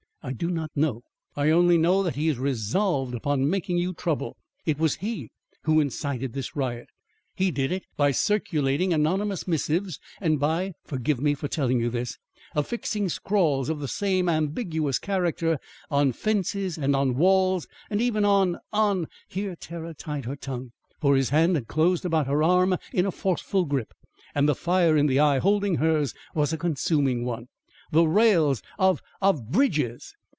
"I 0.23 0.33
do 0.33 0.51
not 0.51 0.69
know. 0.75 1.01
I 1.35 1.49
only 1.49 1.79
know 1.79 2.03
that 2.03 2.13
he 2.15 2.27
is 2.27 2.37
resolved 2.37 3.15
upon 3.15 3.49
making 3.49 3.79
you 3.79 3.91
trouble. 3.91 4.37
It 4.67 4.77
was 4.77 4.97
he 4.97 5.31
who 5.63 5.79
incited 5.79 6.33
this 6.33 6.55
riot. 6.55 6.89
He 7.33 7.49
did 7.49 7.71
it 7.71 7.85
by 7.97 8.11
circulating 8.11 8.93
anonymous 8.93 9.47
missives 9.47 9.97
and 10.19 10.39
by 10.39 10.73
forgive 10.85 11.19
me 11.19 11.33
for 11.33 11.47
telling 11.47 11.79
you 11.79 11.89
this 11.89 12.19
affixing 12.53 13.09
scrawls 13.09 13.67
of 13.67 13.79
the 13.79 13.87
same 13.87 14.29
ambiguous 14.29 14.99
character 14.99 15.57
on 15.89 16.11
fences 16.11 16.77
and 16.77 16.95
on 16.95 17.15
walls, 17.15 17.67
and 17.89 17.99
even 17.99 18.23
on 18.23 18.59
on" 18.71 19.07
(Here 19.27 19.55
terror 19.55 19.95
tied 19.95 20.25
her 20.25 20.35
tongue, 20.35 20.71
for 20.99 21.15
his 21.15 21.29
hand 21.31 21.55
had 21.55 21.67
closed 21.67 22.05
about 22.05 22.27
her 22.27 22.43
arm 22.43 22.77
in 22.93 23.07
a 23.07 23.11
forceful 23.11 23.65
grip, 23.65 23.91
and 24.35 24.47
the 24.47 24.53
fire 24.53 24.95
in 24.95 25.07
the 25.07 25.19
eye 25.19 25.39
holding 25.39 25.77
hers 25.77 26.13
was 26.35 26.53
a 26.53 26.59
consuming 26.59 27.25
one) 27.25 27.47
"the 27.93 28.07
rails 28.07 28.63
of 28.79 29.01
of 29.21 29.51
BRIDGES." 29.51 30.13